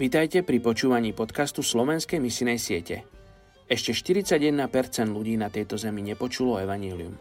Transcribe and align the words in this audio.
Vítajte 0.00 0.40
pri 0.40 0.64
počúvaní 0.64 1.12
podcastu 1.12 1.60
Slovenskej 1.60 2.24
misinej 2.24 2.56
siete. 2.56 3.04
Ešte 3.68 3.92
41% 3.92 4.56
ľudí 5.12 5.36
na 5.36 5.52
tejto 5.52 5.76
zemi 5.76 6.00
nepočulo 6.00 6.56
evanílium. 6.56 7.20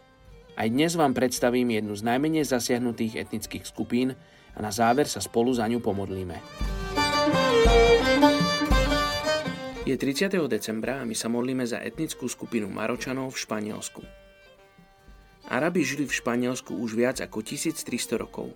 Aj 0.55 0.63
dnes 0.63 0.95
vám 0.95 1.11
predstavím 1.11 1.75
jednu 1.75 1.91
z 1.99 2.07
najmenej 2.07 2.47
zasiahnutých 2.47 3.19
etnických 3.19 3.67
skupín 3.67 4.15
a 4.55 4.59
na 4.63 4.71
záver 4.71 5.11
sa 5.11 5.19
spolu 5.19 5.51
za 5.51 5.67
ňu 5.67 5.83
pomodlíme. 5.83 6.39
Je 9.83 9.99
30. 9.99 10.39
decembra 10.47 11.03
a 11.03 11.07
my 11.07 11.19
sa 11.19 11.27
modlíme 11.27 11.67
za 11.67 11.83
etnickú 11.83 12.31
skupinu 12.31 12.71
Maročanov 12.71 13.35
v 13.35 13.43
Španielsku. 13.43 14.07
Arabi 15.51 15.83
žili 15.83 16.07
v 16.07 16.15
Španielsku 16.15 16.79
už 16.79 16.95
viac 16.95 17.19
ako 17.19 17.43
1300 17.43 18.15
rokov. 18.15 18.55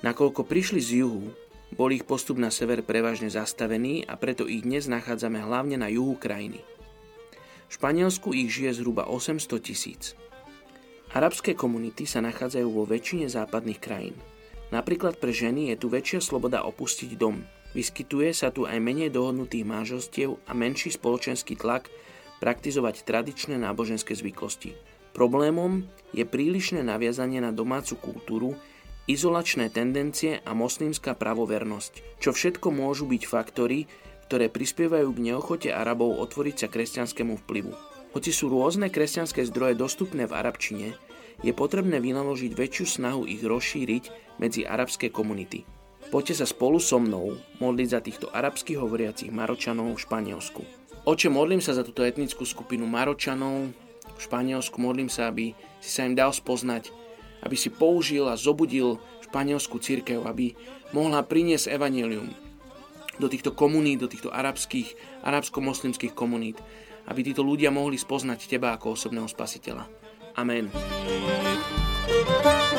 Nakoľko 0.00 0.48
prišli 0.48 0.80
z 0.80 1.04
juhu, 1.04 1.28
bol 1.76 1.92
ich 1.92 2.08
postup 2.08 2.40
na 2.40 2.48
sever 2.48 2.80
prevažne 2.80 3.28
zastavený 3.28 4.08
a 4.08 4.16
preto 4.16 4.48
ich 4.48 4.64
dnes 4.64 4.88
nachádzame 4.88 5.44
hlavne 5.44 5.76
na 5.76 5.92
juhu 5.92 6.16
krajiny. 6.16 6.64
V 7.68 7.72
Španielsku 7.76 8.32
ich 8.32 8.48
žije 8.48 8.80
zhruba 8.80 9.04
800 9.06 9.60
tisíc. 9.60 10.16
Arabské 11.12 11.52
komunity 11.56 12.08
sa 12.08 12.24
nachádzajú 12.24 12.68
vo 12.68 12.84
väčšine 12.88 13.28
západných 13.28 13.80
krajín. 13.80 14.16
Napríklad 14.74 15.20
pre 15.20 15.30
ženy 15.30 15.70
je 15.72 15.76
tu 15.78 15.86
väčšia 15.92 16.20
sloboda 16.20 16.66
opustiť 16.66 17.14
dom. 17.14 17.44
Vyskytuje 17.76 18.32
sa 18.32 18.48
tu 18.48 18.64
aj 18.64 18.80
menej 18.80 19.12
dohodnutých 19.12 19.68
mážostiev 19.68 20.40
a 20.48 20.56
menší 20.56 20.92
spoločenský 20.92 21.60
tlak 21.60 21.92
praktizovať 22.40 23.04
tradičné 23.04 23.56
náboženské 23.60 24.16
zvyklosti. 24.16 24.76
Problémom 25.16 25.88
je 26.12 26.24
prílišné 26.28 26.84
naviazanie 26.84 27.40
na 27.40 27.48
domácu 27.48 27.96
kultúru, 27.96 28.52
izolačné 29.06 29.70
tendencie 29.70 30.42
a 30.42 30.50
moslimská 30.52 31.14
pravovernosť, 31.14 32.22
čo 32.22 32.34
všetko 32.34 32.74
môžu 32.74 33.06
byť 33.06 33.22
faktory, 33.26 33.86
ktoré 34.26 34.50
prispievajú 34.50 35.08
k 35.14 35.22
neochote 35.30 35.70
Arabov 35.70 36.18
otvoriť 36.18 36.66
sa 36.66 36.68
kresťanskému 36.68 37.38
vplyvu. 37.46 37.70
Hoci 38.12 38.30
sú 38.34 38.50
rôzne 38.50 38.90
kresťanské 38.90 39.46
zdroje 39.46 39.78
dostupné 39.78 40.26
v 40.26 40.34
arabčine, 40.34 40.88
je 41.44 41.52
potrebné 41.52 42.00
vynaložiť 42.00 42.52
väčšiu 42.56 42.86
snahu 42.98 43.28
ich 43.28 43.44
rozšíriť 43.44 44.36
medzi 44.40 44.64
arabské 44.64 45.12
komunity. 45.12 45.68
Poďte 46.08 46.42
sa 46.42 46.46
spolu 46.46 46.78
so 46.78 46.96
mnou 47.02 47.36
modliť 47.58 47.88
za 47.90 48.00
týchto 48.00 48.26
arabsky 48.30 48.78
hovoriacich 48.78 49.28
Maročanov 49.28 49.98
v 49.98 50.02
Španielsku. 50.02 50.62
Oče, 51.06 51.28
modlím 51.30 51.62
sa 51.62 51.74
za 51.74 51.86
túto 51.86 52.02
etnickú 52.02 52.46
skupinu 52.46 52.86
Maročanov 52.88 53.70
v 54.16 54.20
Španielsku, 54.22 54.80
modlím 54.80 55.10
sa, 55.10 55.28
aby 55.28 55.52
si 55.78 55.90
sa 55.92 56.08
im 56.08 56.16
dal 56.16 56.32
spoznať 56.32 56.90
aby 57.46 57.54
si 57.54 57.70
použil 57.70 58.26
a 58.26 58.34
zobudil 58.34 58.98
španielskú 59.22 59.78
církev, 59.78 60.26
aby 60.26 60.58
mohla 60.90 61.22
priniesť 61.22 61.70
evanelium 61.70 62.34
do 63.16 63.26
týchto 63.30 63.54
komunít, 63.54 64.02
do 64.02 64.10
týchto 64.10 64.34
arabských, 64.34 65.22
arabsko-moslimských 65.22 66.12
komunít, 66.12 66.58
aby 67.06 67.22
títo 67.22 67.46
ľudia 67.46 67.70
mohli 67.70 67.94
spoznať 67.96 68.50
teba 68.50 68.74
ako 68.74 68.98
osobného 68.98 69.30
spasiteľa. 69.30 69.86
Amen. 70.36 70.68
thank 72.06 72.72
you 72.72 72.75